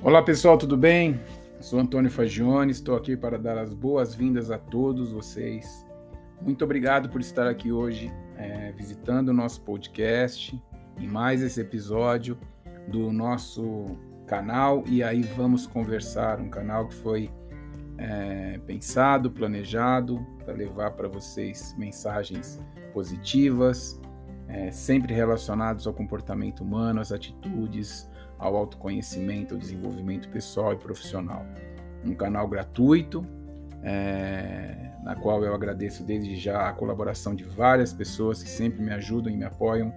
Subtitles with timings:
[0.00, 1.20] Olá pessoal, tudo bem?
[1.60, 5.84] Sou Antônio Fagione, estou aqui para dar as boas-vindas a todos vocês.
[6.40, 10.56] Muito obrigado por estar aqui hoje é, visitando o nosso podcast
[10.96, 12.38] em mais esse episódio
[12.86, 17.28] do nosso canal E aí Vamos Conversar, um canal que foi
[17.98, 22.60] é, pensado, planejado para levar para vocês mensagens
[22.94, 24.00] positivas,
[24.46, 28.07] é, sempre relacionados ao comportamento humano, às atitudes,
[28.38, 31.44] ao autoconhecimento, ao desenvolvimento pessoal e profissional.
[32.04, 33.26] Um canal gratuito,
[33.82, 38.92] é, na qual eu agradeço desde já a colaboração de várias pessoas que sempre me
[38.92, 39.92] ajudam e me apoiam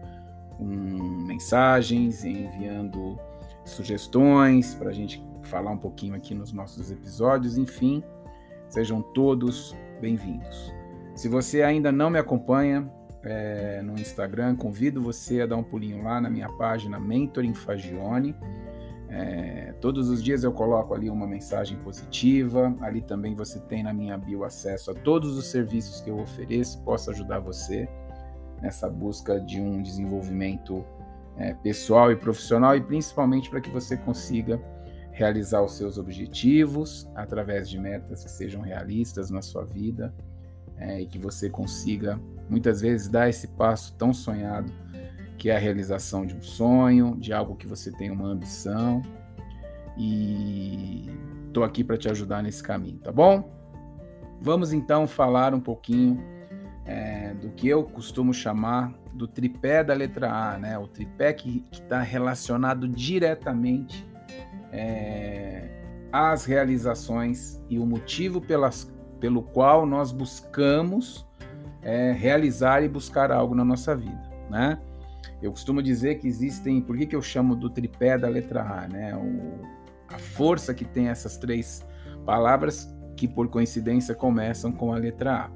[0.58, 3.20] com mensagens, enviando
[3.66, 7.58] sugestões para a gente falar um pouquinho aqui nos nossos episódios.
[7.58, 8.04] Enfim,
[8.70, 10.74] sejam todos bem-vindos.
[11.16, 12.90] Se você ainda não me acompanha,
[13.24, 14.56] é, no Instagram.
[14.56, 18.36] Convido você a dar um pulinho lá na minha página Mentoring Fagione.
[19.10, 22.76] É, todos os dias eu coloco ali uma mensagem positiva.
[22.82, 26.82] Ali também você tem na minha bio acesso a todos os serviços que eu ofereço.
[26.84, 27.88] Posso ajudar você
[28.62, 30.86] nessa busca de um desenvolvimento
[31.38, 34.62] é, pessoal e profissional e principalmente para que você consiga
[35.12, 40.14] realizar os seus objetivos através de metas que sejam realistas na sua vida
[40.82, 44.74] é, e que você consiga muitas vezes dar esse passo tão sonhado
[45.38, 49.02] que é a realização de um sonho, de algo que você tem uma ambição.
[49.98, 51.10] E
[51.48, 53.52] estou aqui para te ajudar nesse caminho, tá bom?
[54.40, 56.24] Vamos então falar um pouquinho
[56.86, 60.78] é, do que eu costumo chamar do tripé da letra A, né?
[60.78, 64.08] O tripé que está relacionado diretamente
[64.72, 65.70] é,
[66.12, 68.91] às realizações e o motivo pelas,
[69.22, 71.26] pelo qual nós buscamos
[71.82, 74.78] é, realizar e buscar algo na nossa vida, né?
[75.42, 78.88] Eu costumo dizer que existem, por que, que eu chamo do tripé da letra A,
[78.88, 79.16] né?
[79.16, 79.62] O,
[80.14, 81.86] a força que tem essas três
[82.26, 85.50] palavras que por coincidência começam com a letra A.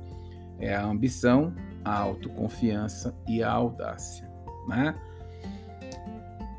[0.59, 4.29] É a ambição, a autoconfiança e a audácia,
[4.67, 4.95] né?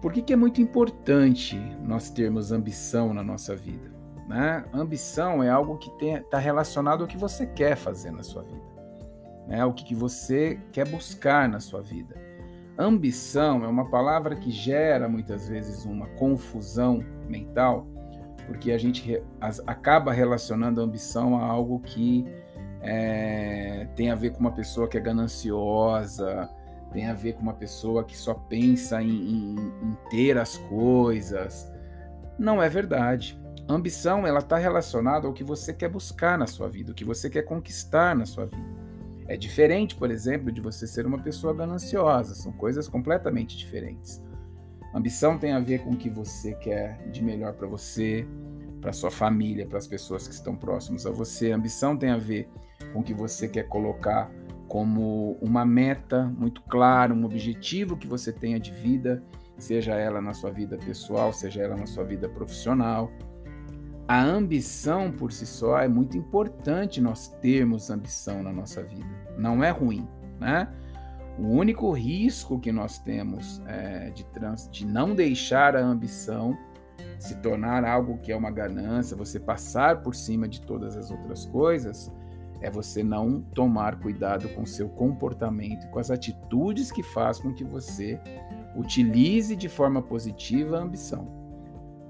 [0.03, 3.96] Por que, que é muito importante nós termos ambição na nossa vida?
[4.27, 4.65] Né?
[4.73, 8.77] Ambição é algo que está relacionado ao que você quer fazer na sua vida
[9.47, 9.65] né?
[9.65, 12.17] o que, que você quer buscar na sua vida.
[12.79, 17.87] Ambição é uma palavra que gera muitas vezes uma confusão mental,
[18.47, 19.23] porque a gente
[19.67, 22.27] acaba relacionando a ambição a algo que
[22.83, 26.51] é, tem a ver com uma pessoa que é gananciosa,
[26.93, 31.73] tem a ver com uma pessoa que só pensa em, em, em ter as coisas.
[32.39, 33.41] Não é verdade.
[33.69, 37.29] Ambição ela está relacionada ao que você quer buscar na sua vida, o que você
[37.29, 38.77] quer conquistar na sua vida.
[39.27, 44.23] É diferente, por exemplo, de você ser uma pessoa gananciosa, são coisas completamente diferentes.
[44.95, 48.27] Ambição tem a ver com o que você quer de melhor para você,
[48.81, 51.51] para sua família, para as pessoas que estão próximas a você.
[51.51, 52.49] Ambição tem a ver
[52.93, 54.31] com o que você quer colocar
[54.69, 59.23] como uma meta muito clara, um objetivo que você tenha de vida,
[59.59, 63.11] seja ela na sua vida pessoal, seja ela na sua vida profissional.
[64.09, 69.07] A ambição por si só é muito importante nós termos ambição na nossa vida.
[69.37, 70.07] Não é ruim,
[70.39, 70.69] né?
[71.39, 76.57] O único risco que nós temos é, de, trans, de não deixar a ambição
[77.19, 81.45] se tornar algo que é uma ganância, você passar por cima de todas as outras
[81.45, 82.11] coisas,
[82.61, 87.53] é você não tomar cuidado com seu comportamento e com as atitudes que faz com
[87.53, 88.21] que você
[88.77, 91.36] utilize de forma positiva a ambição.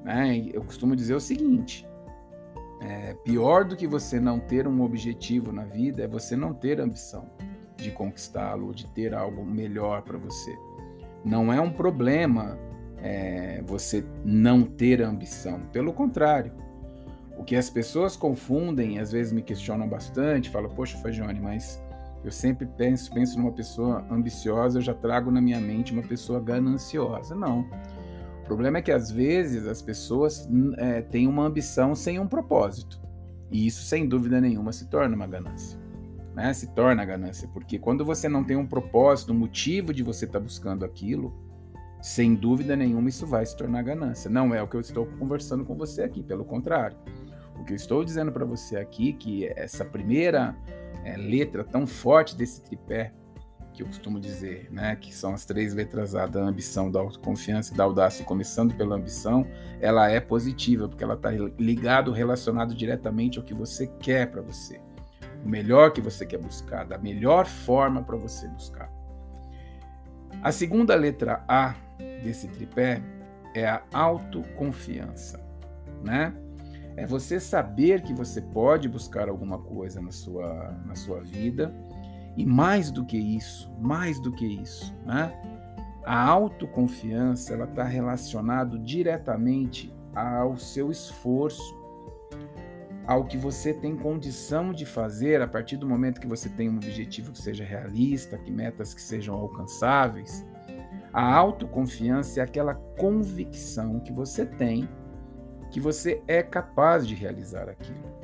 [0.07, 0.51] Né?
[0.53, 1.85] Eu costumo dizer o seguinte:
[2.81, 6.81] é, pior do que você não ter um objetivo na vida é você não ter
[6.81, 7.29] ambição
[7.77, 10.57] de conquistá-lo, de ter algo melhor para você.
[11.25, 12.57] Não é um problema
[12.99, 16.53] é, você não ter ambição, pelo contrário.
[17.37, 21.83] O que as pessoas confundem, às vezes me questionam bastante, falam, poxa, Fagione, mas
[22.25, 26.41] eu sempre penso, penso numa pessoa ambiciosa, eu já trago na minha mente uma pessoa
[26.41, 27.35] gananciosa.
[27.35, 27.69] Não.
[28.47, 33.01] O problema é que às vezes as pessoas é, têm uma ambição sem um propósito.
[33.51, 35.77] E isso, sem dúvida nenhuma, se torna uma ganância.
[36.33, 36.53] Né?
[36.53, 40.39] Se torna ganância, porque quando você não tem um propósito, um motivo de você estar
[40.39, 41.35] tá buscando aquilo,
[42.01, 44.31] sem dúvida nenhuma isso vai se tornar ganância.
[44.31, 46.97] Não é o que eu estou conversando com você aqui, pelo contrário.
[47.59, 50.57] O que eu estou dizendo para você aqui que essa primeira
[51.05, 53.13] é, letra tão forte desse tripé
[53.77, 57.75] que eu costumo dizer, né, que são as três letras A da ambição, da autoconfiança
[57.75, 59.47] e da audácia, começando pela ambição,
[59.81, 64.81] ela é positiva, porque ela está ligado, relacionado diretamente ao que você quer para você,
[65.45, 68.91] o melhor que você quer buscar, da melhor forma para você buscar.
[70.43, 71.75] A segunda letra A
[72.23, 73.03] desse tripé
[73.55, 75.45] é a autoconfiança.
[76.03, 76.33] né?
[76.97, 81.75] É você saber que você pode buscar alguma coisa na sua, na sua vida.
[82.37, 85.33] E mais do que isso, mais do que isso, né?
[86.05, 91.75] A autoconfiança ela está relacionado diretamente ao seu esforço,
[93.07, 96.77] ao que você tem condição de fazer a partir do momento que você tem um
[96.77, 100.45] objetivo que seja realista, que metas que sejam alcançáveis.
[101.13, 104.89] A autoconfiança é aquela convicção que você tem
[105.71, 108.16] que você é capaz de realizar aquilo.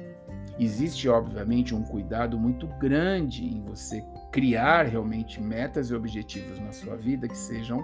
[0.59, 6.97] Existe, obviamente, um cuidado muito grande em você criar realmente metas e objetivos na sua
[6.97, 7.83] vida que sejam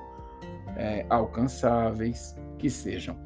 [0.77, 3.17] é, alcançáveis, que sejam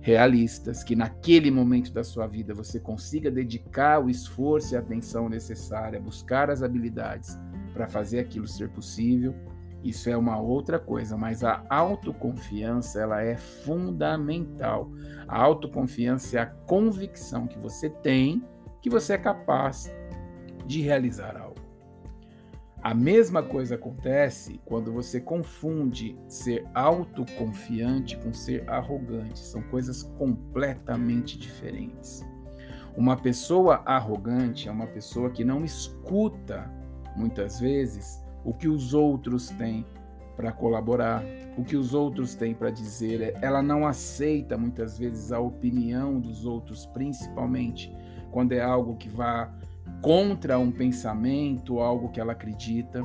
[0.00, 5.28] realistas, que naquele momento da sua vida você consiga dedicar o esforço e a atenção
[5.28, 7.38] necessária, buscar as habilidades
[7.72, 9.34] para fazer aquilo ser possível.
[9.84, 14.90] Isso é uma outra coisa, mas a autoconfiança ela é fundamental.
[15.26, 18.42] A autoconfiança é a convicção que você tem
[18.80, 19.92] que você é capaz
[20.66, 21.60] de realizar algo.
[22.82, 29.38] A mesma coisa acontece quando você confunde ser autoconfiante com ser arrogante.
[29.38, 32.24] São coisas completamente diferentes.
[32.96, 36.70] Uma pessoa arrogante é uma pessoa que não escuta,
[37.14, 39.84] muitas vezes, o que os outros têm
[40.34, 41.22] para colaborar,
[41.58, 43.36] o que os outros têm para dizer.
[43.42, 47.94] Ela não aceita, muitas vezes, a opinião dos outros, principalmente
[48.30, 49.52] quando é algo que vá
[50.00, 53.02] contra um pensamento, algo que ela acredita.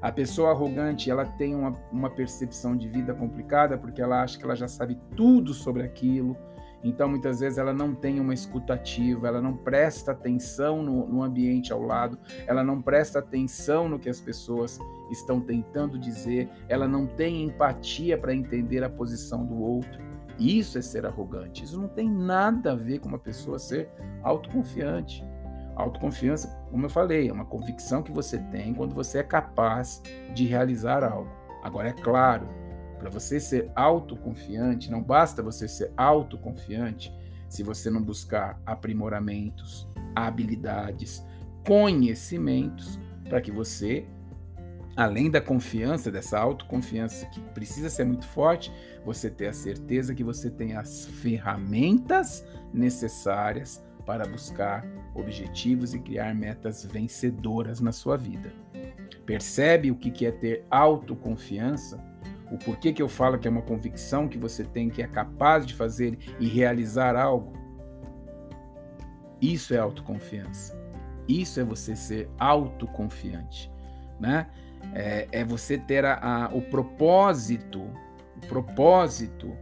[0.00, 4.44] A pessoa arrogante, ela tem uma, uma percepção de vida complicada porque ela acha que
[4.44, 6.36] ela já sabe tudo sobre aquilo.
[6.82, 11.72] Então, muitas vezes, ela não tem uma escutativa, ela não presta atenção no, no ambiente
[11.72, 14.78] ao lado, ela não presta atenção no que as pessoas
[15.10, 20.09] estão tentando dizer, ela não tem empatia para entender a posição do outro.
[20.40, 21.64] Isso é ser arrogante.
[21.64, 23.90] Isso não tem nada a ver com uma pessoa ser
[24.22, 25.22] autoconfiante.
[25.76, 30.02] Autoconfiança, como eu falei, é uma convicção que você tem quando você é capaz
[30.34, 31.30] de realizar algo.
[31.62, 32.48] Agora, é claro,
[32.98, 37.14] para você ser autoconfiante, não basta você ser autoconfiante
[37.46, 41.22] se você não buscar aprimoramentos, habilidades,
[41.66, 42.98] conhecimentos
[43.28, 44.06] para que você,
[44.96, 48.72] além da confiança, dessa autoconfiança que precisa ser muito forte,
[49.04, 54.84] você ter a certeza que você tem as ferramentas necessárias para buscar
[55.14, 58.52] objetivos e criar metas vencedoras na sua vida.
[59.24, 62.02] Percebe o que é ter autoconfiança?
[62.50, 65.64] O porquê que eu falo que é uma convicção que você tem que é capaz
[65.64, 67.52] de fazer e realizar algo?
[69.40, 70.78] Isso é autoconfiança.
[71.28, 73.70] Isso é você ser autoconfiante,
[74.18, 74.48] né?
[74.94, 77.82] É, é você ter a, a, o propósito,
[78.36, 79.56] o propósito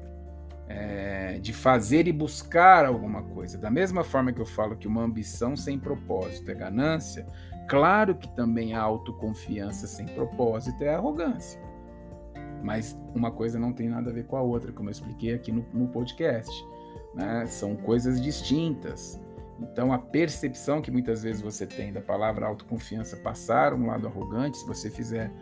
[0.69, 3.59] é, de fazer e buscar alguma coisa.
[3.59, 7.27] Da mesma forma que eu falo que uma ambição sem propósito é ganância,
[7.69, 11.61] claro que também a autoconfiança sem propósito é arrogância.
[12.63, 15.53] Mas uma coisa não tem nada a ver com a outra, como eu expliquei aqui
[15.53, 16.53] no, no podcast.
[17.15, 17.47] Né?
[17.47, 19.21] São coisas distintas.
[19.60, 24.58] Então, a percepção que muitas vezes você tem da palavra autoconfiança passar um lado arrogante,
[24.58, 25.32] se você fizer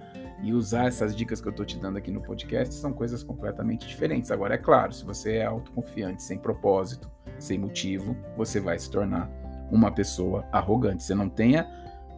[0.42, 3.86] e usar essas dicas que eu estou te dando aqui no podcast são coisas completamente
[3.86, 4.30] diferentes.
[4.30, 9.30] Agora, é claro, se você é autoconfiante, sem propósito, sem motivo, você vai se tornar
[9.70, 11.02] uma pessoa arrogante.
[11.02, 11.68] Você não tenha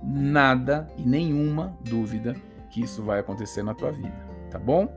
[0.02, 2.34] nada e nenhuma dúvida
[2.70, 4.14] que isso vai acontecer na tua vida,
[4.50, 4.88] tá bom?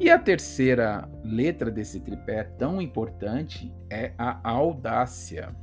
[0.00, 5.54] E a terceira letra desse tripé tão importante é a audácia.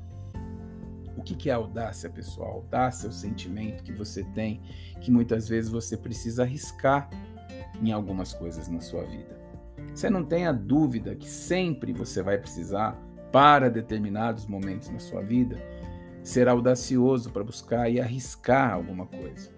[1.34, 2.52] O que é audácia, pessoal?
[2.52, 4.62] Audácia é o sentimento que você tem
[5.02, 7.10] que muitas vezes você precisa arriscar
[7.82, 9.36] em algumas coisas na sua vida.
[9.94, 12.96] Você não tenha dúvida que sempre você vai precisar,
[13.32, 15.58] para determinados momentos na sua vida,
[16.24, 19.50] ser audacioso para buscar e arriscar alguma coisa.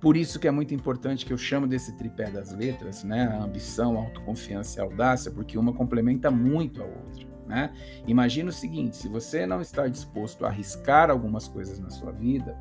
[0.00, 3.28] Por isso que é muito importante que eu chamo desse tripé das letras, né?
[3.28, 7.27] A ambição, a autoconfiança e a audácia, porque uma complementa muito a outra.
[7.48, 7.72] Né?
[8.06, 12.54] Imagina o seguinte: se você não está disposto a arriscar algumas coisas na sua vida,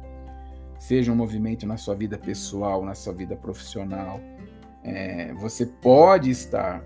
[0.80, 4.22] seja um movimento na sua vida pessoal, na sua vida profissional,
[4.84, 6.82] é, você pode estar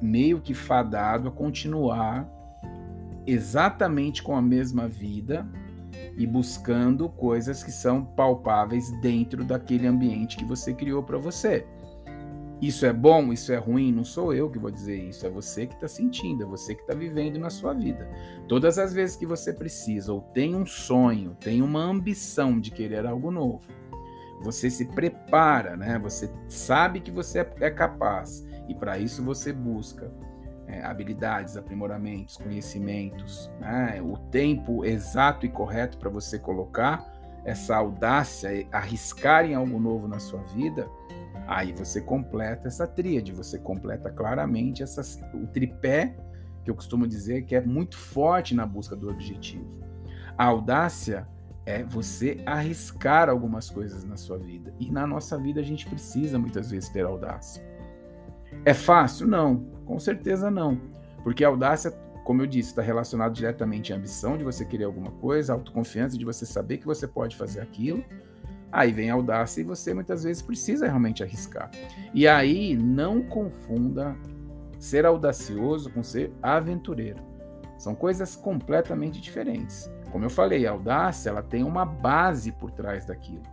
[0.00, 2.28] meio que fadado a continuar
[3.26, 5.48] exatamente com a mesma vida
[6.16, 11.66] e buscando coisas que são palpáveis dentro daquele ambiente que você criou para você.
[12.60, 15.66] Isso é bom, isso é ruim, não sou eu que vou dizer isso, é você
[15.66, 18.08] que está sentindo, é você que está vivendo na sua vida.
[18.48, 23.04] Todas as vezes que você precisa ou tem um sonho, tem uma ambição de querer
[23.04, 23.66] algo novo,
[24.40, 25.98] você se prepara, né?
[25.98, 30.10] Você sabe que você é capaz e para isso você busca
[30.66, 34.00] é, habilidades, aprimoramentos, conhecimentos, né?
[34.02, 40.18] o tempo exato e correto para você colocar essa audácia, arriscar em algo novo na
[40.18, 40.88] sua vida,
[41.46, 46.16] aí você completa essa tríade, você completa claramente essas, o tripé
[46.64, 49.66] que eu costumo dizer que é muito forte na busca do objetivo.
[50.36, 51.26] A audácia
[51.64, 54.72] é você arriscar algumas coisas na sua vida.
[54.78, 57.62] E na nossa vida a gente precisa muitas vezes ter audácia.
[58.64, 59.26] É fácil?
[59.26, 60.80] Não, com certeza não.
[61.22, 61.90] Porque a audácia,
[62.24, 66.16] como eu disse, está relacionado diretamente à ambição de você querer alguma coisa, a autoconfiança
[66.16, 68.04] de você saber que você pode fazer aquilo.
[68.76, 71.70] Aí vem a audácia e você muitas vezes precisa realmente arriscar.
[72.12, 74.14] E aí não confunda
[74.78, 77.18] ser audacioso com ser aventureiro.
[77.78, 79.90] São coisas completamente diferentes.
[80.12, 83.44] Como eu falei, a audácia ela tem uma base por trás daquilo.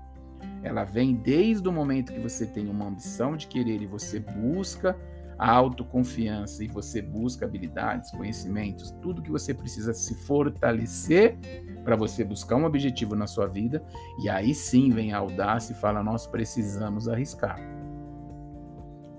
[0.62, 4.94] Ela vem desde o momento que você tem uma ambição de querer e você busca
[5.38, 11.38] a autoconfiança e você busca habilidades, conhecimentos, tudo que você precisa se fortalecer
[11.84, 13.84] para você buscar um objetivo na sua vida,
[14.22, 17.60] e aí sim vem a audácia e fala: nós precisamos arriscar.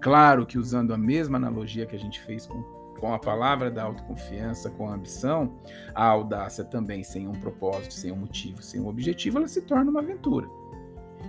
[0.00, 2.62] Claro que usando a mesma analogia que a gente fez com,
[3.00, 5.54] com a palavra da autoconfiança, com a ambição,
[5.94, 9.90] a audácia também, sem um propósito, sem um motivo, sem um objetivo, ela se torna
[9.90, 10.47] uma aventura.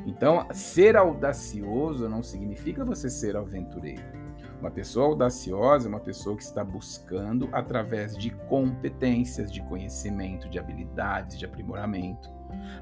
[0.06, 4.25] Então, ser audacioso não significa você ser aventureiro.
[4.60, 10.58] Uma pessoa audaciosa é uma pessoa que está buscando, através de competências, de conhecimento, de
[10.58, 12.30] habilidades, de aprimoramento,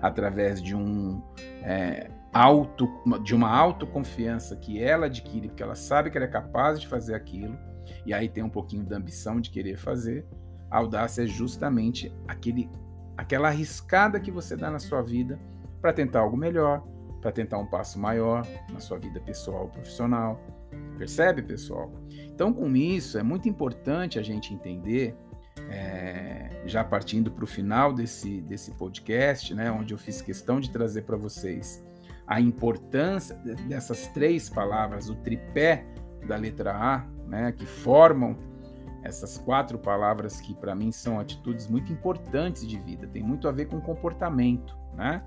[0.01, 1.21] através de um
[1.63, 2.87] é, auto,
[3.23, 7.15] de uma autoconfiança que ela adquire, porque ela sabe que ela é capaz de fazer
[7.15, 7.57] aquilo,
[8.05, 10.25] e aí tem um pouquinho da ambição de querer fazer.
[10.69, 12.69] A audácia é justamente aquele,
[13.17, 15.39] aquela arriscada que você dá na sua vida
[15.81, 16.83] para tentar algo melhor,
[17.21, 20.39] para tentar um passo maior na sua vida pessoal ou profissional.
[20.97, 21.91] Percebe, pessoal?
[22.09, 25.15] Então, com isso, é muito importante a gente entender,
[25.69, 30.69] é, já partindo para o final desse, desse podcast, né, onde eu fiz questão de
[30.69, 31.83] trazer para vocês
[32.25, 33.35] a importância
[33.67, 35.85] dessas três palavras, o tripé
[36.25, 38.37] da letra A, né, que formam
[39.03, 43.51] essas quatro palavras que para mim são atitudes muito importantes de vida, tem muito a
[43.51, 45.21] ver com comportamento, né?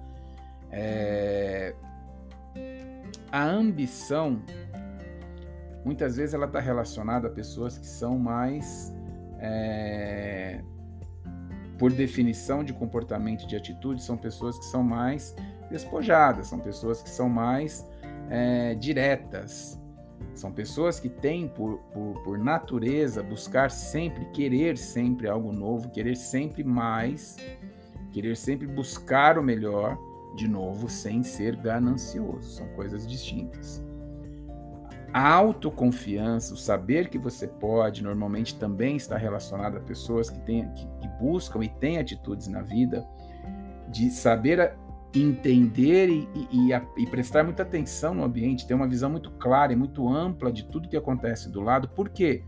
[0.70, 1.74] É,
[3.30, 4.42] a ambição,
[5.86, 8.92] muitas vezes ela está relacionada a pessoas que são mais,
[9.38, 10.60] é,
[11.78, 15.32] por definição de comportamento e de atitude, são pessoas que são mais
[15.70, 17.88] despojadas, são pessoas que são mais
[18.28, 19.80] é, diretas,
[20.34, 26.16] são pessoas que têm por, por, por, natureza buscar sempre, querer sempre algo novo, querer
[26.16, 27.36] sempre mais,
[28.10, 29.96] querer sempre buscar o melhor,
[30.34, 33.80] de novo, sem ser ganancioso, são coisas distintas.
[35.12, 40.68] A autoconfiança, o saber que você pode, normalmente também está relacionado a pessoas que, têm,
[40.72, 43.06] que, que buscam e têm atitudes na vida
[43.88, 44.76] de saber
[45.14, 49.76] entender e, e, e, prestar muita atenção no ambiente, ter uma visão muito clara e
[49.76, 51.88] muito ampla de tudo que acontece do lado.
[51.88, 52.44] Por quê?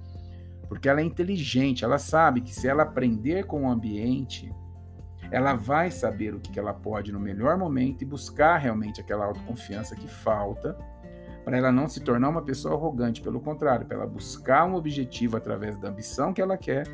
[0.68, 4.52] Porque ela é inteligente, ela sabe que se ela aprender com o ambiente,
[5.30, 9.94] ela vai saber o que ela pode no melhor momento e buscar realmente aquela autoconfiança
[9.94, 10.76] que falta
[11.48, 15.34] para ela não se tornar uma pessoa arrogante, pelo contrário, para ela buscar um objetivo
[15.34, 16.86] através da ambição que ela quer,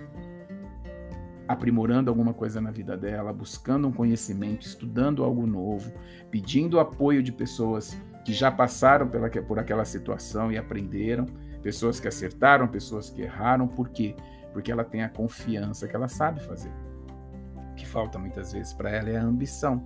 [1.48, 5.92] aprimorando alguma coisa na vida dela, buscando um conhecimento, estudando algo novo,
[6.30, 11.26] pedindo apoio de pessoas que já passaram pela, por aquela situação e aprenderam,
[11.60, 14.14] pessoas que acertaram, pessoas que erraram, por quê?
[14.52, 16.70] Porque ela tem a confiança que ela sabe fazer
[17.74, 19.84] que falta muitas vezes para ela é a ambição,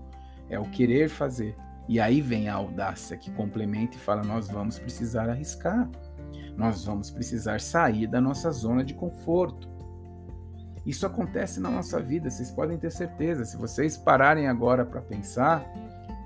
[0.51, 1.57] é o querer fazer.
[1.89, 5.89] E aí vem a audácia que complementa e fala: nós vamos precisar arriscar,
[6.57, 9.69] nós vamos precisar sair da nossa zona de conforto.
[10.85, 13.45] Isso acontece na nossa vida, vocês podem ter certeza.
[13.45, 15.65] Se vocês pararem agora para pensar,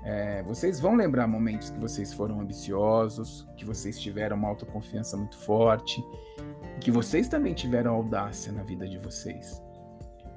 [0.05, 5.37] é, vocês vão lembrar momentos que vocês foram ambiciosos, que vocês tiveram uma autoconfiança muito
[5.37, 6.03] forte,
[6.79, 9.61] que vocês também tiveram audácia na vida de vocês.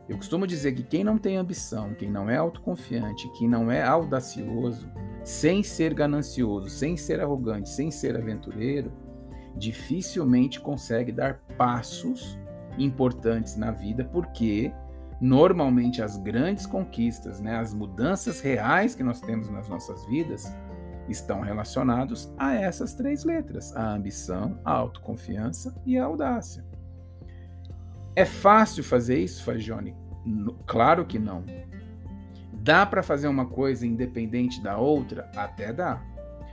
[0.08, 3.82] Eu costumo dizer que quem não tem ambição, quem não é autoconfiante, quem não é
[3.82, 4.88] audacioso,
[5.24, 8.92] sem ser ganancioso, sem ser arrogante, sem ser aventureiro,
[9.56, 12.38] dificilmente consegue dar passos
[12.78, 14.72] importantes na vida, porque
[15.20, 20.54] normalmente as grandes conquistas, né, as mudanças reais que nós temos nas nossas vidas,
[21.08, 26.64] estão relacionados a essas três letras: a ambição, a autoconfiança e a audácia.
[28.16, 29.94] É fácil fazer isso, Fagione?
[30.66, 31.44] Claro que não.
[32.50, 35.30] Dá para fazer uma coisa independente da outra?
[35.36, 36.02] Até dá.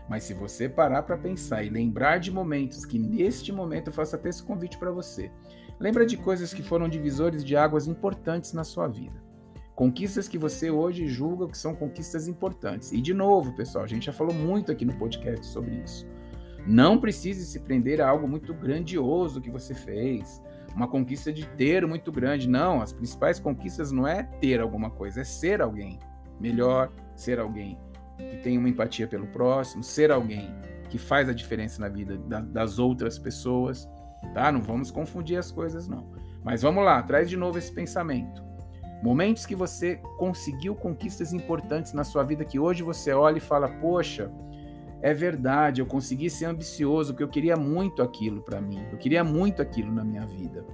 [0.10, 4.14] Mas se você parar para pensar e lembrar de momentos que neste momento eu faço
[4.14, 5.32] até esse convite para você.
[5.80, 9.24] Lembra de coisas que foram divisores de águas importantes na sua vida.
[9.74, 12.92] Conquistas que você hoje julga que são conquistas importantes.
[12.92, 16.06] E de novo, pessoal, a gente já falou muito aqui no podcast sobre isso.
[16.66, 20.42] Não precise se prender a algo muito grandioso que você fez,
[20.76, 22.50] uma conquista de ter muito grande.
[22.50, 26.00] Não, as principais conquistas não é ter alguma coisa, é ser alguém
[26.40, 27.78] melhor, ser alguém
[28.18, 30.54] que tem uma empatia pelo próximo, ser alguém
[30.90, 33.90] que faz a diferença na vida das outras pessoas,
[34.34, 34.52] tá?
[34.52, 36.12] Não vamos confundir as coisas não.
[36.44, 38.44] Mas vamos lá, traz de novo esse pensamento.
[39.02, 43.68] Momentos que você conseguiu conquistas importantes na sua vida que hoje você olha e fala:
[43.68, 44.32] "Poxa,
[45.04, 48.82] é verdade, eu consegui ser ambicioso, porque eu queria muito aquilo para mim.
[48.90, 50.66] Eu queria muito aquilo na minha vida.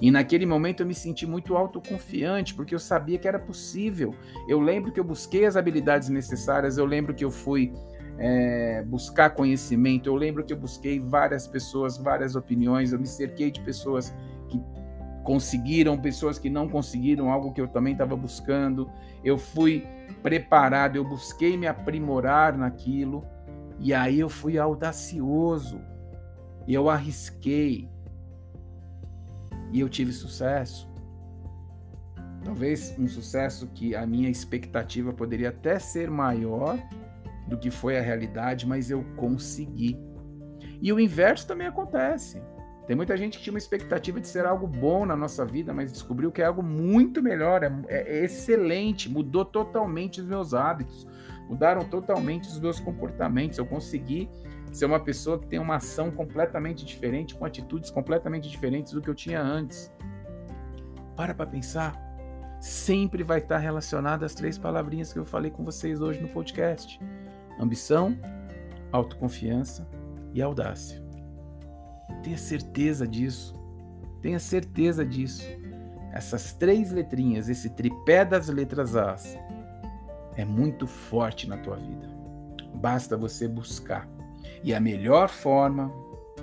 [0.00, 4.12] E naquele momento eu me senti muito autoconfiante, porque eu sabia que era possível.
[4.48, 7.72] Eu lembro que eu busquei as habilidades necessárias, eu lembro que eu fui
[8.18, 13.52] é, buscar conhecimento, eu lembro que eu busquei várias pessoas, várias opiniões, eu me cerquei
[13.52, 14.12] de pessoas
[14.48, 14.60] que
[15.22, 18.90] conseguiram, pessoas que não conseguiram, algo que eu também estava buscando.
[19.22, 19.86] Eu fui
[20.24, 23.24] preparado, eu busquei me aprimorar naquilo.
[23.78, 25.80] E aí eu fui audacioso.
[26.66, 27.88] Eu arrisquei.
[29.72, 30.88] E eu tive sucesso.
[32.44, 36.78] Talvez um sucesso que a minha expectativa poderia até ser maior
[37.48, 39.98] do que foi a realidade, mas eu consegui.
[40.80, 42.40] E o inverso também acontece.
[42.86, 45.90] Tem muita gente que tinha uma expectativa de ser algo bom na nossa vida, mas
[45.90, 51.06] descobriu que é algo muito melhor, é, é excelente, mudou totalmente os meus hábitos,
[51.48, 53.58] mudaram totalmente os meus comportamentos.
[53.58, 54.28] Eu consegui
[54.72, 59.08] ser uma pessoa que tem uma ação completamente diferente, com atitudes completamente diferentes do que
[59.08, 59.92] eu tinha antes.
[61.16, 62.04] Para para pensar.
[62.60, 66.98] Sempre vai estar relacionado às três palavrinhas que eu falei com vocês hoje no podcast:
[67.60, 68.18] ambição,
[68.92, 69.86] autoconfiança
[70.32, 71.02] e audácia.
[72.22, 73.54] Tenha certeza disso.
[74.20, 75.46] Tenha certeza disso.
[76.12, 79.38] Essas três letrinhas, esse tripé das letras As,
[80.36, 82.08] é muito forte na tua vida.
[82.74, 84.08] Basta você buscar.
[84.62, 85.92] E a melhor forma,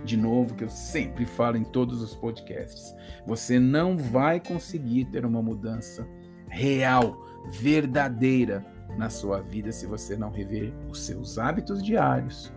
[0.03, 2.93] de novo, que eu sempre falo em todos os podcasts,
[3.25, 6.07] você não vai conseguir ter uma mudança
[6.49, 7.17] real,
[7.49, 8.65] verdadeira
[8.97, 12.51] na sua vida se você não rever os seus hábitos diários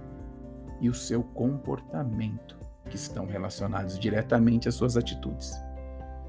[0.81, 2.59] e o seu comportamento,
[2.91, 5.66] que estão relacionados diretamente às suas atitudes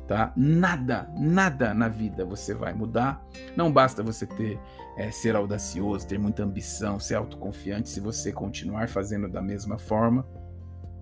[0.07, 0.33] tá?
[0.35, 3.23] Nada, nada na vida você vai mudar.
[3.55, 4.59] Não basta você ter
[4.97, 7.89] é, ser audacioso, ter muita ambição, ser autoconfiante.
[7.89, 10.25] Se você continuar fazendo da mesma forma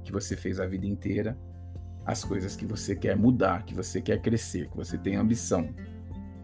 [0.03, 1.37] que você fez a vida inteira,
[2.05, 5.69] as coisas que você quer mudar, que você quer crescer, que você tem ambição,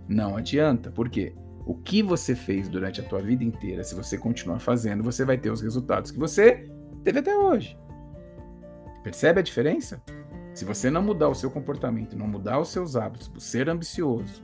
[0.08, 0.89] não adianta.
[0.91, 1.36] Por quê?
[1.65, 5.38] O que você fez durante a tua vida inteira, se você continuar fazendo, você vai
[5.38, 6.67] ter os resultados que você
[7.04, 7.78] teve até hoje.
[9.04, 10.02] Percebe a diferença?
[10.53, 14.43] Se você não mudar o seu comportamento, não mudar os seus hábitos, ser ambicioso,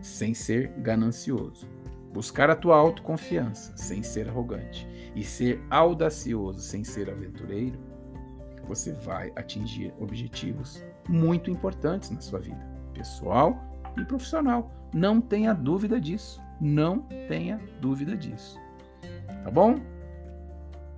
[0.00, 1.68] sem ser ganancioso,
[2.12, 7.78] buscar a tua autoconfiança, sem ser arrogante, e ser audacioso, sem ser aventureiro,
[8.66, 12.60] você vai atingir objetivos muito importantes na sua vida,
[12.92, 13.58] pessoal
[13.96, 14.70] e profissional.
[14.94, 16.40] Não tenha dúvida disso.
[16.60, 18.58] Não tenha dúvida disso.
[19.44, 19.76] Tá bom?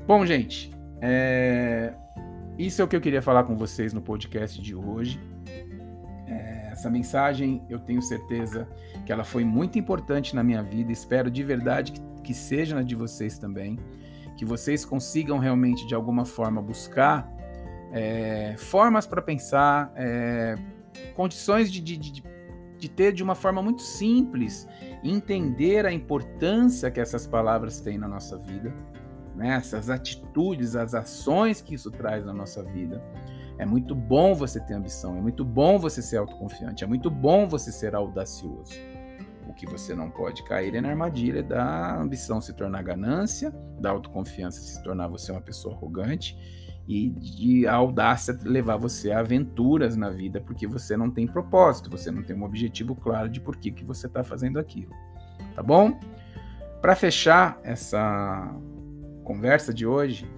[0.06, 1.94] Bom, gente, é...
[2.60, 5.18] Isso é o que eu queria falar com vocês no podcast de hoje.
[6.28, 8.68] É, essa mensagem eu tenho certeza
[9.06, 10.92] que ela foi muito importante na minha vida.
[10.92, 13.78] Espero de verdade que, que seja na de vocês também.
[14.36, 17.26] Que vocês consigam realmente, de alguma forma, buscar
[17.92, 20.54] é, formas para pensar, é,
[21.14, 22.22] condições de, de, de,
[22.76, 24.68] de ter de uma forma muito simples,
[25.02, 28.70] entender a importância que essas palavras têm na nossa vida
[29.34, 29.54] né?
[29.54, 33.02] essas atitudes, as ações que isso traz na nossa vida.
[33.58, 37.46] É muito bom você ter ambição, é muito bom você ser autoconfiante, é muito bom
[37.46, 38.72] você ser audacioso.
[39.46, 43.90] O que você não pode cair é na armadilha da ambição se tornar ganância, da
[43.90, 46.38] autoconfiança se tornar você uma pessoa arrogante
[46.88, 52.10] e de audácia levar você a aventuras na vida porque você não tem propósito, você
[52.10, 54.92] não tem um objetivo claro de por que, que você está fazendo aquilo.
[55.54, 55.98] Tá bom?
[56.80, 58.54] Para fechar essa
[59.30, 60.28] conversa de hoje,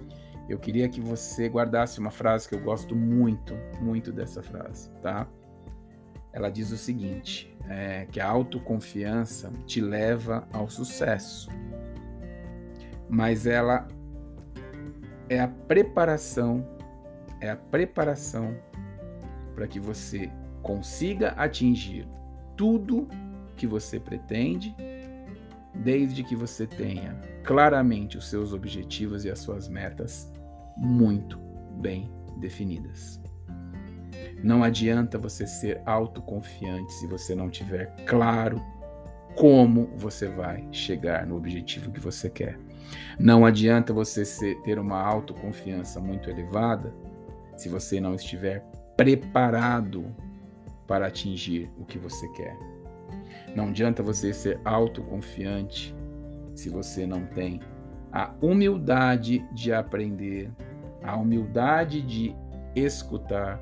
[0.47, 5.27] eu queria que você guardasse uma frase que eu gosto muito, muito dessa frase, tá?
[6.31, 11.49] Ela diz o seguinte: é, que a autoconfiança te leva ao sucesso,
[13.09, 13.87] mas ela
[15.27, 16.63] é a preparação,
[17.41, 18.55] é a preparação
[19.55, 20.29] para que você
[20.61, 22.07] consiga atingir
[22.55, 23.07] tudo
[23.55, 24.75] que você pretende,
[25.73, 30.31] desde que você tenha claramente os seus objetivos e as suas metas
[30.77, 31.39] muito
[31.79, 33.21] bem definidas.
[34.43, 38.61] Não adianta você ser autoconfiante se você não tiver claro
[39.35, 42.59] como você vai chegar no objetivo que você quer.
[43.17, 46.93] Não adianta você ser, ter uma autoconfiança muito elevada
[47.55, 48.63] se você não estiver
[48.97, 50.05] preparado
[50.87, 52.55] para atingir o que você quer.
[53.55, 55.95] Não adianta você ser autoconfiante
[56.55, 57.59] se você não tem
[58.11, 60.51] a humildade de aprender,
[61.01, 62.35] a humildade de
[62.75, 63.59] escutar,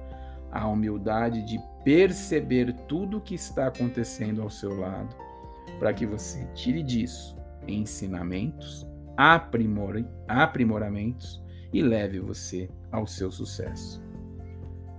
[0.51, 5.15] a humildade de perceber tudo o que está acontecendo ao seu lado,
[5.80, 14.04] para que você tire disso ensinamentos, aprimore, aprimoramentos e leve você ao seu sucesso.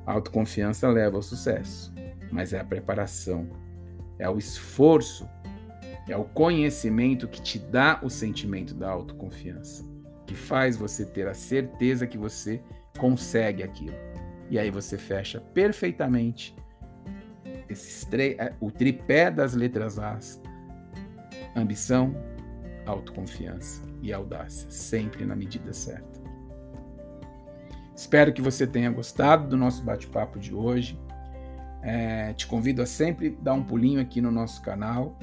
[0.06, 1.92] A autoconfiança leva ao sucesso,
[2.30, 3.48] mas é a preparação,
[4.18, 5.28] é o esforço,
[6.08, 9.84] é o conhecimento que te dá o sentimento da autoconfiança,
[10.26, 12.60] que faz você ter a certeza que você
[12.98, 13.94] consegue aquilo.
[14.50, 16.54] E aí você fecha perfeitamente
[18.38, 20.18] é, o tripé das letras A:
[21.56, 22.14] ambição,
[22.84, 26.20] autoconfiança e audácia, sempre na medida certa.
[27.94, 30.98] Espero que você tenha gostado do nosso bate-papo de hoje.
[31.82, 35.16] É, te convido a sempre dar um pulinho aqui no nosso canal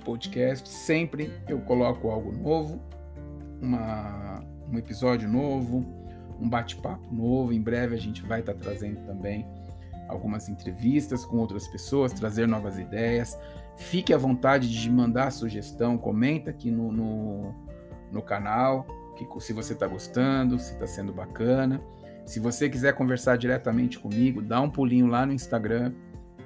[0.00, 0.68] podcast.
[0.68, 2.80] Sempre eu coloco algo novo,
[3.60, 5.84] uma, um episódio novo,
[6.40, 7.52] um bate-papo novo.
[7.52, 9.46] Em breve a gente vai estar trazendo também
[10.08, 13.38] algumas entrevistas com outras pessoas, trazer novas ideias.
[13.76, 17.54] Fique à vontade de mandar sugestão, comenta aqui no, no,
[18.10, 18.86] no canal
[19.28, 21.80] que, se você está gostando, se está sendo bacana.
[22.24, 25.92] Se você quiser conversar diretamente comigo, dá um pulinho lá no Instagram.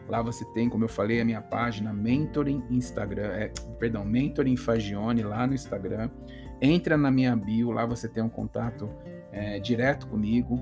[0.08, 5.22] Lá você tem, como eu falei, a minha página Mentoring Instagram, é, perdão, Mentoring Fagione
[5.22, 6.10] lá no Instagram.
[6.60, 8.88] Entra na minha bio, lá você tem um contato
[9.32, 10.60] é, direto comigo.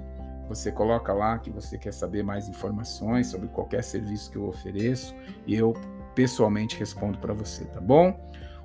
[0.48, 5.14] Você coloca lá que você quer saber mais informações sobre qualquer serviço que eu ofereço
[5.46, 5.72] e eu
[6.14, 8.18] pessoalmente respondo para você, tá bom?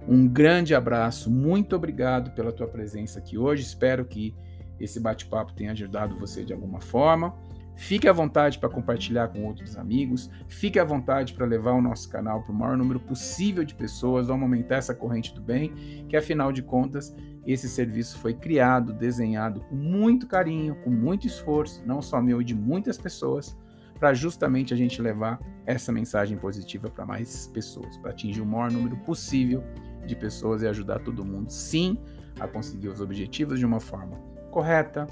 [0.07, 3.63] Um grande abraço, muito obrigado pela tua presença aqui hoje.
[3.63, 4.35] Espero que
[4.79, 7.35] esse bate-papo tenha ajudado você de alguma forma.
[7.77, 10.31] Fique à vontade para compartilhar com outros amigos.
[10.47, 14.27] Fique à vontade para levar o nosso canal para o maior número possível de pessoas.
[14.27, 19.61] Vamos aumentar essa corrente do bem, que afinal de contas, esse serviço foi criado, desenhado
[19.61, 23.55] com muito carinho, com muito esforço, não só meu e de muitas pessoas,
[23.99, 28.71] para justamente a gente levar essa mensagem positiva para mais pessoas, para atingir o maior
[28.71, 29.63] número possível
[30.05, 31.97] de pessoas e ajudar todo mundo, sim,
[32.39, 34.17] a conseguir os objetivos de uma forma
[34.51, 35.07] correta,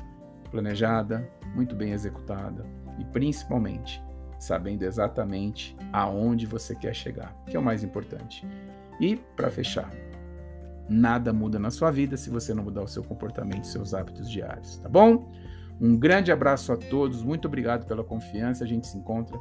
[0.55, 2.65] planejada, muito bem executada
[2.97, 4.01] e principalmente
[4.39, 8.47] sabendo exatamente aonde você quer chegar, que é o mais importante.
[8.99, 9.91] E para fechar,
[10.87, 14.77] nada muda na sua vida se você não mudar o seu comportamento seus hábitos diários,
[14.77, 15.29] tá bom?
[15.81, 18.63] Um grande abraço a todos, muito obrigado pela confiança.
[18.63, 19.37] A gente se encontra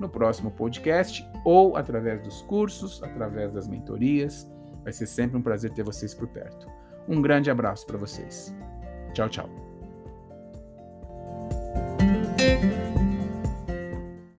[0.00, 4.50] no próximo podcast ou através dos cursos, através das mentorias.
[4.82, 6.66] Vai ser sempre um prazer ter vocês por perto.
[7.06, 8.54] Um grande abraço para vocês.
[9.12, 9.63] Tchau, tchau.